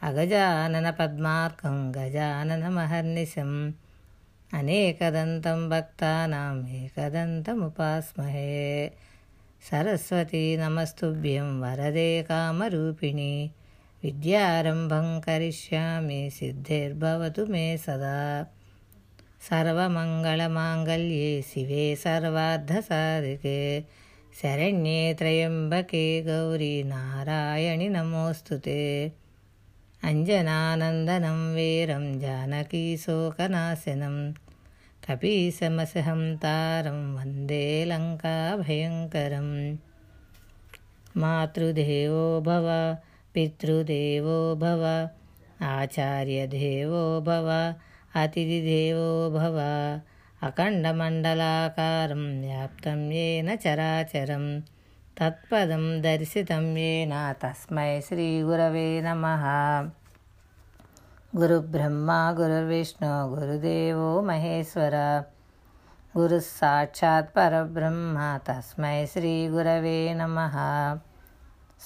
అగజానన 0.00 0.88
పద్మార్కం 0.98 1.76
గజానన 1.96 2.64
మహర్నిశం 2.70 3.50
అనేకదంతం 4.50 5.60
భక్తానాం 5.68 6.56
ఏకదంతముపాస్మహే 6.78 8.46
సరస్వతీ 9.62 10.44
నమస్తుభ్యం 10.56 11.48
వరదే 11.60 12.10
కామరూపిణి 12.28 13.32
విద్యారంభం 14.02 15.06
కరిష్యామి 15.20 16.22
సిద్ధిర్భవతు 16.30 17.44
మే 17.46 17.66
సదా 17.76 18.16
సర్వమంగళమాంగళ్యే 19.48 21.30
శివే 21.42 21.84
సర్వార్ధసాధికే 22.02 23.58
శరణ్యే 24.40 25.00
త్రయంబకే 25.14 26.06
గౌరీ 26.26 26.74
నారాయణి 26.88 27.88
నమోస్తుతే 27.90 28.80
अञ्जनानन्दनं 30.08 31.40
वीरं 31.54 32.04
जानकीशोकनाशनं 32.20 34.14
कपीशमसहं 35.06 36.22
तारं 36.44 37.00
वन्दे 37.16 37.64
लङ्काभयङ्करम् 37.90 39.52
मातृदेवो 41.24 42.24
भव 42.48 42.68
पितृदेवो 43.34 44.38
भव 44.64 44.84
आचार्यदेवो 45.74 47.04
भव 47.28 47.48
अतिथिदेवो 48.22 49.08
भव 49.36 49.58
अखण्डमण्डलाकारं 50.48 52.24
व्याप्तं 52.42 53.00
येन 53.12 53.56
चराचरम्। 53.64 54.50
తత్పదం 55.20 56.02
దర్శితం 56.02 56.78
ఏన 56.78 57.34
తస్మై 57.42 58.00
శ్రీ 58.00 58.42
గురవే 58.42 59.00
నమ. 59.00 59.26
గురుబ్రహ్మ 61.36 62.36
గురుర్విష్ణు 62.38 63.28
గురుదేవో 63.28 64.20
మహేశ్వర. 64.20 65.22
గురు 66.18 66.38
సాక్షాత్ 66.38 67.36
పరబ్రహ్మ 67.36 68.38
తస్మై 68.48 69.06
శ్రీ 69.06 69.48
గురవే 69.48 70.14
నమ. 70.14 70.48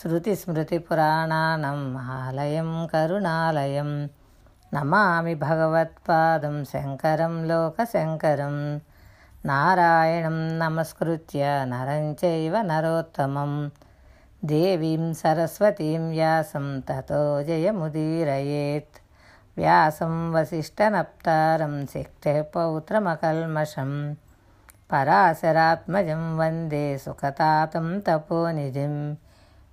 శృతిస్మృతిపురాణానం 0.02 1.96
ఆలయం 1.96 2.88
కరుణాలయం. 2.92 4.10
నమామి 4.74 5.34
భగవత్పాదం 5.34 6.64
శంకరం 6.64 7.48
లోకశంకరం. 7.48 8.80
नारायणं 9.46 10.58
नमस्कृत्य 10.58 11.64
नरं 11.68 12.14
चैव 12.14 12.56
नरोत्तमं। 12.56 13.68
देवीं 14.44 15.12
सरस्वतीं 15.12 15.98
व्यासं 15.98 16.80
ततो 16.80 17.42
जयमुदीरयेत्। 17.42 19.00
व्यासं 19.56 20.32
वसिष्ठनप्तारं 20.32 21.86
शिक्ते 21.86 22.42
पौत्रमकल्मषं। 22.42 24.14
पराशरात्मजं 24.90 26.36
वन्दे 26.36 26.98
सुखतातं 26.98 28.00
तपोनिधिं। 28.00 29.14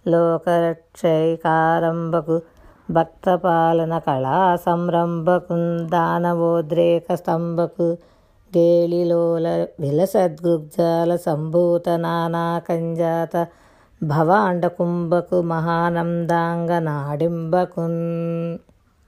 లోకరక్షైకారంభకు 0.09 2.43
భక్తపాలన 2.91 3.99
కళా 3.99 4.57
సంరంభకు 4.57 5.87
దానవోద్రేక 5.87 7.15
స్తంభకు 7.15 7.99
గేళిలోల 8.53 9.67
విలసద్గుగ్జాల 9.81 11.17
సంభూత 11.17 11.89
నానా 11.99 12.63
కంజాత 12.69 13.47
భవాండ 14.01 14.67
కుంభకు 14.77 15.43
మహానందాంగ 15.43 16.81
నాడింబకున్ 16.81 18.59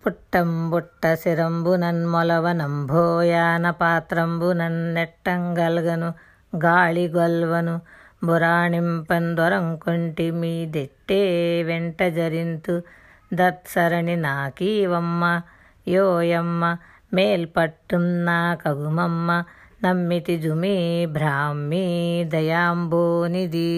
పుట్టంబుట్ట 0.04 1.14
శిరంబు 1.14 1.76
నన్మొలవ 1.76 2.52
నంభోయాన 2.52 3.70
పాత్రంబు 3.80 4.52
నన్నెట్టంగల్గను 4.52 6.12
గాళి 6.52 7.08
గొల్వను 7.08 7.80
బురాణింపందొరంకుంటి 8.24 10.32
మీ 10.32 10.66
దెట్టే 10.70 11.62
వెంట 11.62 12.02
జరింతు 12.14 12.82
దత్సరణి 13.32 14.16
నాకీవమ్మ 14.20 15.24
యోయమ్మ 15.86 16.64
మేల్పట్టున్న 17.12 18.28
కగుమమ్మ 18.62 19.30
నమ్మితి 19.84 20.34
జుమి 20.38 20.76
బ్రాహ్మీ 21.12 21.86
దయాంబోనిది 22.24 23.68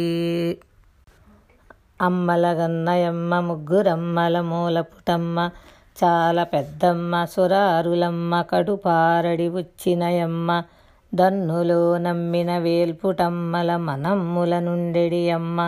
అమ్మల 2.00 2.46
గన్నయమ్మ 2.52 3.34
ముగ్గురమ్మల 3.40 4.36
మూల 4.42 4.78
పుటమ్మ 4.82 5.38
చాలా 5.96 6.44
పెద్దమ్మ 6.44 7.24
సురారులమ్మ 7.24 8.40
కడుపారడి 8.42 9.48
ఉచ్చినయమ్మ 9.54 10.50
దన్నులో 11.12 11.80
నమ్మిన 11.98 12.52
వేల్పుటమ్మల 12.58 13.70
మనమ్ముల 13.82 14.54
నుండెడియమ్మ 14.58 15.58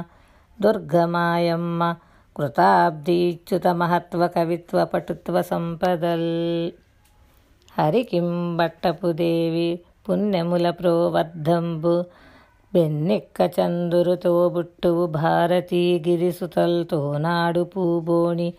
దుర్గమాయమ్మ 0.59 1.83
కృతాబ్దీచ్యుత 2.37 3.67
మహత్వ 3.77 4.29
కవిత్వ 4.35 4.85
పటుత్వ 4.85 5.43
సంపదల్ 5.49 6.73
హరికిం 7.73 8.57
బట్టపు 8.57 9.15
దేవి 9.15 9.81
పుణ్యముల 10.05 10.71
ప్రోవర్ధంబు 10.71 12.05
బెన్నెక్క 12.73 13.51
చందురుతో 13.55 14.49
బుట్టువు 14.49 15.07
భారతీ 15.15 16.03
గిరిసుతల్తో 16.07 17.19
నాడు 17.19 17.69
పూబోణి 17.73 18.55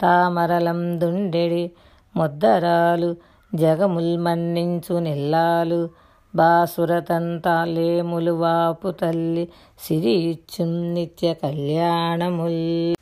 తామరలం 0.00 1.00
దుండెడి 1.00 1.70
ముద్దరాలు 2.14 3.16
జగముల్మన్నించు 3.52 5.00
నిల్లాలు 5.00 5.88
బాసురతంతాలేములు 6.34 8.38
వాపు 8.38 8.90
తల్లి 9.00 9.48
సిరి 9.80 10.26
ఇచ్చుం 10.26 10.94
నిత్య 10.94 11.34
కళ్యాణముల్ 11.40 12.95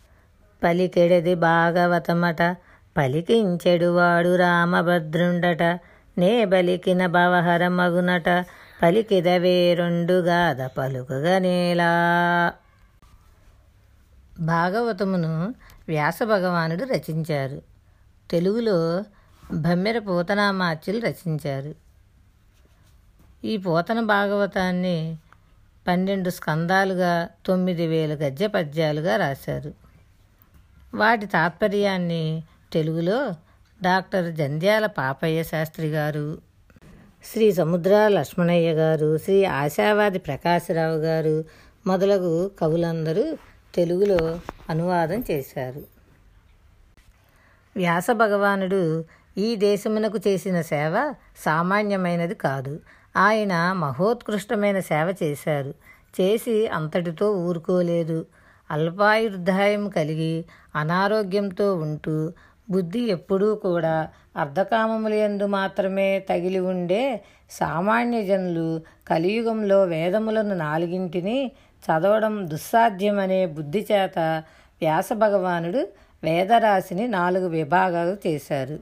పలికెడది 0.65 1.35
భాగవతమట. 1.35 2.43
పలికించెడువాడు 2.97 4.37
రామభద్రుండట. 4.37 5.63
నే 6.19 6.45
బలికిన 6.45 7.07
భవహర 7.07 7.69
మగునట 7.69 8.29
పలికిదవే 8.83 9.75
రెండుగాద 9.75 10.67
పలుకగనేలా 10.67 11.93
భాగవతమును 14.41 15.55
వ్యాస 15.89 16.19
భగవానుడు 16.23 16.85
రచించారు. 16.85 17.63
తెలుగులో 18.31 19.05
భమ్మెర 19.53 19.99
పూతనామాచ్యులు 19.99 21.01
రచించారు. 21.07 21.75
ఈ 23.47 23.57
పూతన 23.57 24.01
భాగవతాన్ని 24.01 25.17
పన్నెండు 25.89 26.31
స్కందాలుగా 26.31 27.29
తొమ్మిది 27.47 27.87
వేల 27.87 28.15
గద్య 28.15 28.47
పద్యాలుగా 28.47 29.17
రాశారు. 29.17 29.84
వాటి 30.95 31.27
తాత్పర్యాన్ని 31.27 32.43
తెలుగులో 32.73 33.35
డాక్టర్ 33.83 34.35
జంధ్యాల 34.35 34.87
పాపయ్య 34.87 35.43
శాస్త్రి 35.43 35.89
గారు 35.89 36.39
శ్రీ 37.25 37.53
సముద్ర 37.53 38.09
లక్ష్మణయ్య 38.09 38.73
గారు 38.73 39.19
శ్రీ 39.19 39.45
ఆశావాది 39.45 40.19
ప్రకాశరావు 40.19 40.97
గారు 40.97 41.45
మొదలగు 41.87 42.51
కవులందరూ 42.61 43.37
తెలుగులో 43.75 44.41
అనువాదం 44.71 45.25
చేశారు. 45.31 45.83
వ్యాస 47.77 48.07
భగవానుడు 48.11 49.05
ఈ 49.39 49.57
దేశమునకు 49.57 50.19
చేసిన 50.29 50.61
సేవ 50.61 51.15
సామాన్యమైనది 51.39 52.35
కాదు. 52.35 52.81
ఆయన 53.17 53.73
మహోత్కృష్టమైన 53.73 54.81
సేవ 54.81 55.15
చేశారు. 55.23 55.75
చేసి 56.21 56.69
అంతటితో 56.69 57.33
ఊరుకోలేదు. 57.33 58.27
అల్పాయుర్ధాయం 58.75 59.89
కలిగి 59.89 60.45
అనారోగ్యంతో 60.77 61.75
ఉంటూ 61.75 62.33
బుద్ధి 62.71 63.01
ఎప్పుడూ 63.01 63.55
కూడా 63.55 64.09
అర్ధకామములందు 64.37 65.47
మాత్రమే 65.47 66.09
తగిలి 66.21 66.61
ఉండే 66.61 67.03
సామాన్య 67.51 68.23
జనులు 68.23 68.69
కలియుగంలో 69.09 69.79
వేదములను 69.85 70.55
నాలుగింటిని 70.55 71.53
చదవడం 71.85 72.35
దుస్సాధ్యమనే 72.51 73.47
బుద్ధి 73.47 73.87
చేత 73.93 74.19
వ్యాస 74.81 75.09
భగవానుడు 75.13 75.89
వేదరాశిని 76.25 77.09
నాలుగు 77.09 77.49
విభాగాలు 77.49 78.17
చేశారు. 78.27 78.79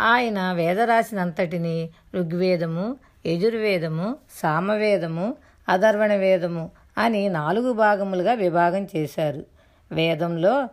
ఆయన 0.00 0.52
వేదరాశినంతటిని 0.52 1.76
ఋగ్వేదము 2.14 2.96
యజుర్వేదము 3.26 4.16
సామవేదము 4.42 5.26
అధర్వణ 5.68 6.14
వేదము 6.14 6.70
అని 6.98 7.28
నాలుగు 7.28 7.72
భాగములుగా 7.72 8.32
విభాగం 8.34 8.88
చేశారు. 8.96 9.46
వేదంలో 9.92 10.68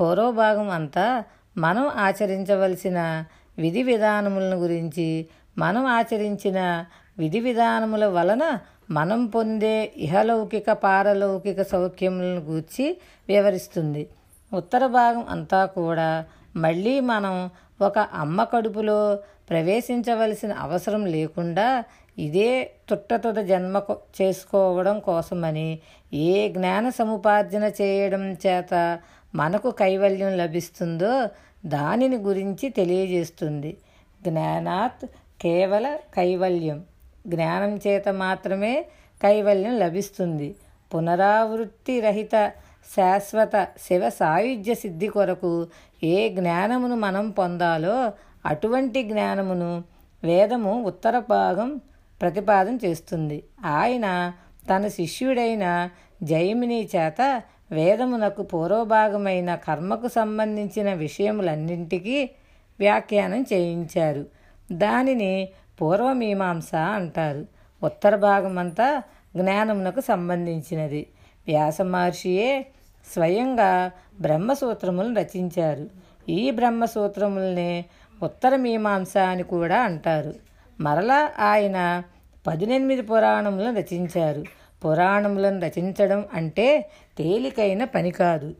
పూర్వభాగం 0.00 0.70
అంతా 0.70 1.24
మనం 1.58 1.88
ఆచరించవలసిన 1.88 3.24
విధి 3.58 3.82
విధానములను 3.82 4.56
గురించి 4.56 5.26
మనం 5.58 5.86
ఆచరించిన 5.86 6.84
విధి 7.18 7.40
విధానముల 7.40 8.06
వలన 8.06 8.58
మనం 8.90 9.26
పొందే 9.26 9.92
ఇహలౌకిక 9.96 10.72
పారలౌకిక 10.72 11.62
సౌఖ్యములను 11.62 12.40
గూర్చి 12.40 13.00
వివరిస్తుంది. 13.28 14.08
ఉత్తర 14.54 14.86
భాగం 14.86 15.26
అంతా 15.30 15.64
కూడా 15.64 16.24
మళ్ళీ 16.56 17.00
మనం 17.00 17.50
ఒక 17.80 17.98
అమ్మ 17.98 18.44
కడుపులో 18.44 19.18
ప్రవేశించవలసిన 19.50 20.52
అవసరం 20.52 21.06
లేకుండా 21.06 21.84
ఇదే 22.18 22.70
తుట్టతుద 22.88 23.36
జన్మ 23.36 23.82
చేసుకోవడం 24.22 25.00
కోసమని 25.00 25.78
ఏ 26.14 26.48
జ్ఞాన 26.48 26.88
సముపార్జన 26.88 27.70
చేయడం 27.80 28.32
చేత 28.46 28.98
మనకు 29.34 29.70
కైవల్యం 29.70 30.36
లభిస్తుందో 30.36 31.28
దానిని 31.66 32.16
గురించి 32.16 32.68
తెలియజేస్తుంది. 32.68 33.76
జ్ఞానాత్ 34.22 35.06
కేవల 35.40 35.98
కైవల్యం. 36.14 36.84
జ్ఞానం 37.26 37.80
చేత 37.86 38.08
మాత్రమే 38.08 38.86
కైవల్యం 39.22 39.78
లభిస్తుంది. 39.78 40.54
పునరావృత్తి 40.94 42.00
రహిత 42.00 42.52
శాశ్వత 42.96 43.68
శివ 43.82 44.08
సాయుధ్య 44.08 44.74
సిద్ధి 44.74 45.06
కొరకు 45.06 45.66
ఏ 46.02 46.28
జ్ఞానమును 46.28 46.96
మనం 46.96 47.30
పొందాలో 47.30 48.12
అటువంటి 48.46 49.02
జ్ఞానమును 49.02 49.84
వేదము 50.24 50.84
ఉత్తర 50.84 51.18
భాగం 51.18 51.80
ప్రతిపాదన 52.20 52.78
చేస్తుంది. 52.84 53.42
ఆయన 53.64 54.32
తన 54.70 54.88
శిష్యుడైన 54.88 55.90
జైమిని 56.22 56.88
చేత 56.96 57.42
వేదమునకు 57.72 58.42
పూర్వభాగమైన 58.42 59.54
కర్మకు 59.54 60.08
సంబంధించిన 60.08 60.92
విషయములన్నింటికీ 60.94 62.30
వ్యాఖ్యానం 62.78 63.42
చేయించారు. 63.52 64.26
దానిని 64.72 65.48
పూర్వమీమాంస 65.80 66.74
అంటారు. 66.74 67.46
ఉత్తర 67.82 68.16
భాగమంతా 68.16 69.02
జ్ఞానమునకు 69.36 70.00
సంబంధించినది. 70.00 71.06
వ్యాస 71.46 71.80
మహర్షియే 71.80 72.66
స్వయంగా 73.14 73.90
బ్రహ్మసూత్రములను 74.20 75.14
రచించారు. 75.14 75.90
ఈ 76.28 76.50
బ్రహ్మసూత్రములనే 76.50 77.84
ఉత్తర 78.22 78.56
మీమాంస 78.56 79.16
అని 79.16 79.42
కూడా 79.42 79.82
అంటారు. 79.82 80.34
మరలా 80.80 81.32
ఆయన 81.38 82.02
పదినెనిమిది 82.46 83.02
పురాణములను 83.02 83.78
రచించారు. 83.78 84.44
పురాణములను 84.84 85.60
రచించడం 85.60 86.24
అంటే 86.34 86.90
తేలికైన 87.18 87.84
పని 87.84 88.10
కాదు 88.10 88.54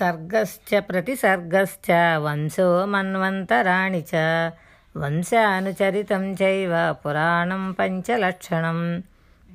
సర్గశ్చ 0.00 0.78
ప్రతిసర్గశ్చ 0.78 1.92
వంశో 2.16 2.84
మన్వంతరాణి 2.84 4.04
చ 4.14 4.16
వంశానుచరితం 4.96 6.36
చైవ 6.42 6.94
పురాణం 7.06 7.72
పంచలక్షణం. 7.72 9.02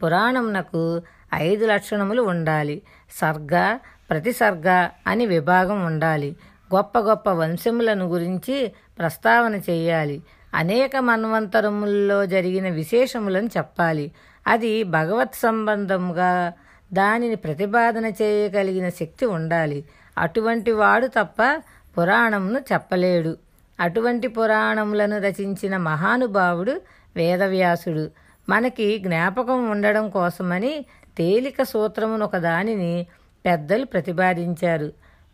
పురాణంనకు 0.03 1.01
ఐదు 1.33 1.65
లక్షణములు 1.65 2.21
ఉండాలి. 2.21 2.81
సర్గ 3.11 3.77
ప్రతిసర్గ 4.09 4.89
అని 5.07 5.25
విభాగం 5.25 5.85
ఉండాలి. 5.85 6.35
గొప్ప 6.75 6.99
గొప్ప 6.99 7.29
వంశములను 7.29 8.05
గురించి 8.05 8.71
ప్రస్తావన 8.99 9.55
చేయాలి. 9.55 10.23
అనేక 10.53 10.97
మన్వంతరముల్లో 10.97 12.25
జరిగిన 12.25 12.69
విశేషములను 12.69 13.47
చెప్పాలి. 13.57 14.11
అది 14.47 14.83
భగవత్ 14.83 15.35
సంబంధంగా 15.35 16.53
దానిని 16.93 17.35
ప్రతిపాదన 17.35 18.05
చేయగలిగిన 18.05 18.89
శక్తి 18.89 19.25
ఉండాలి. 19.25 19.85
అటువంటి 20.17 20.71
వాడు 20.71 21.07
తప్ప 21.07 21.61
పురాణమును 21.97 22.59
చెప్పలేడు. 22.73 23.37
అటువంటి 23.79 24.27
పురాణములను 24.27 25.17
రచించిన 25.17 25.77
మహానుభావుడు 25.77 26.81
వేదవ్యాసుడు. 27.15 28.11
మనకి 28.49 28.97
జ్ఞాపకం 28.97 29.69
ఉండడం 29.69 30.09
కోసమని 30.09 30.85
తేలిక 31.17 31.63
సూత్రమును 31.63 32.31
దానిని 32.35 33.07
పెద్దలు 33.45 33.85
ప్రతిపాదించారు. 33.85 34.91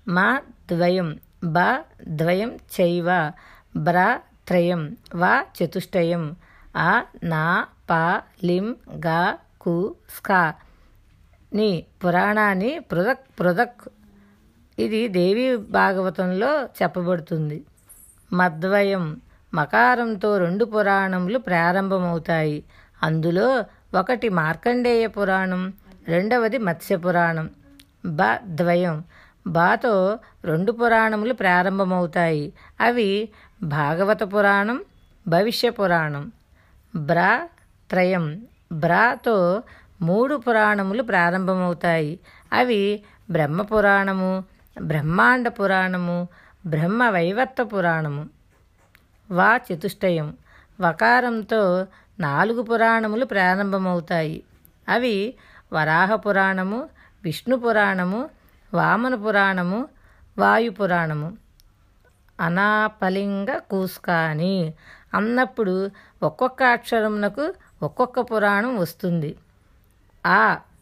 మా 0.07 0.27
ద్వయం 0.71 1.09
బ 1.43 1.59
ద్వయం 2.19 2.51
చైవ 2.75 3.07
బ్ర 3.77 3.97
త్రయం 4.47 4.81
వా 5.15 5.33
చతుష్టయం 5.57 6.23
ఆ 6.83 6.91
నా 7.23 7.45
ప 7.89 7.93
లిం 8.43 8.67
గా 9.05 9.21
కు 9.61 9.75
స్కా 10.15 10.41
ని 11.51 11.69
పురాణాన్ని 12.03 12.79
పృథక్ 12.91 13.25
పృథక్ 13.39 13.83
ఇది 14.77 15.07
దేవి 15.07 15.45
భాగవతంలో 15.71 16.49
చెప్పబడుతుంది. 16.79 17.57
మద్వయం 18.31 19.03
మకారంతో 19.53 20.37
రెండు 20.37 20.65
పురాణములు 20.65 21.39
ప్రారంభమవుతాయి. 21.39 22.57
అందులో 23.03 23.47
ఒకటి 23.95 24.29
మార్కండేయ 24.39 25.07
పురాణం 25.07 25.63
రెండవది 26.07 26.57
మత్స్య 26.57 26.95
పురాణం 26.97 27.47
బ 28.05 28.21
ద్వయం 28.55 28.95
బాతో 29.47 30.19
రెండు 30.45 30.71
పురాణములు 30.71 31.33
ప్రారంభమవుతాయి. 31.33 32.53
అవి 32.81 33.29
భాగవత 33.63 34.23
పురాణం 34.23 34.81
భవిష్య 35.27 35.69
పురాణం. 35.69 36.31
బ్రా 36.95 37.49
త్రయం. 37.89 38.41
బ్రాతో 38.71 39.63
మూడు 40.01 40.35
పురాణములు 40.35 41.03
ప్రారంభమవుతాయి. 41.03 42.19
అవి 42.53 43.03
బ్రహ్మ 43.31 43.61
పురాణము 43.61 44.43
బ్రహ్మాండ 44.81 45.47
పురాణము 45.47 46.27
బ్రహ్మ 46.65 47.09
వైవర్త 47.09 47.61
పురాణము. 47.61 48.29
వా 49.31 49.59
చతుష్టయం. 49.73 50.37
వకారంతో 50.81 51.87
నాలుగు 52.19 52.61
పురాణములు 52.61 53.25
ప్రారంభమవుతాయి. 53.25 54.43
అవి 54.89 55.33
వరాహ 55.73 56.15
పురాణము 56.15 56.89
విష్ణు 57.23 57.55
పురాణము 57.55 58.29
వామన 58.73 59.15
పురాణము 59.15 59.79
వాయు 60.37 60.71
పురాణము. 60.71 61.29
అనాపలింగ 62.39 63.57
కూస్కాని. 63.71 64.55
అన్నప్పుడు 65.13 65.75
ఒక్కొక్క 66.23 66.63
అక్షరమునకు 66.75 67.45
ఒక్కొక్క 67.81 68.19
పురాణం 68.31 68.71
వస్తుంది. 68.77 69.31
ఆ 70.23 70.41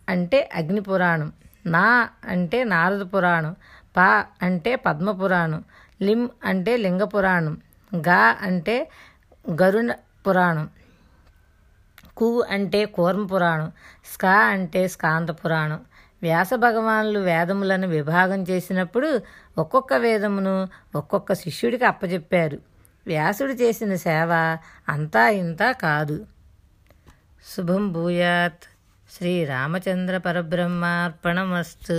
అంటే 0.09 0.39
అగ్ని 0.55 0.81
పురాణం 0.81 1.29
నా 1.65 1.85
అంటే 2.27 2.59
నారద 2.63 3.03
పురాణం 3.13 3.53
ప 3.95 3.99
అంటే 4.41 4.75
పద్మ 4.85 5.11
పురాణం 5.11 5.61
లిం 6.01 6.21
అంటే 6.43 6.77
లింగ 6.77 7.03
పురాణం 7.13 7.55
గా 7.91 8.21
అంటే 8.47 8.75
గరుణ 9.45 9.89
పురాణం 10.25 10.67
కు 12.17 12.27
అంటే 12.51 12.85
కూర్మ 12.95 13.23
పురాణం 13.25 13.69
స్కా 14.05 14.33
అంటే 14.53 14.81
స్కాంద 14.87 15.29
పురాణం. 15.41 15.81
వ్యాస 16.23 16.49
భగవానులు 16.55 17.19
వేదములను 17.19 17.87
విభాగం 17.87 18.43
చేసినప్పుడు 18.43 19.21
ఒక్కొక్క 19.57 19.93
వేదమును 19.93 20.67
ఒక్కొక్క 20.95 21.33
శిష్యుడికి 21.33 21.85
అప్పచెప్పారు 21.85 22.59
వ్యాసుడు 23.07 23.53
చేసిన 23.53 23.95
సేవ 23.95 24.57
అంతా 24.89 25.29
ఇంతా 25.29 25.71
కాదు. 25.71 26.25
శుభం 27.57 27.91
భూయాత్. 27.91 28.63
శ్రీరామచంద్ర 29.17 30.17
పరబ్రహ్మార్పణమస్తు. 30.17 31.93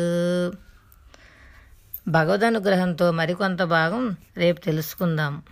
భగవదనుగ్రహంతో 2.09 3.12
మరికొంత 3.12 3.62
భాగం 3.62 4.17
రేపు 4.37 4.61
తెలుసుకుందాం. 4.61 5.43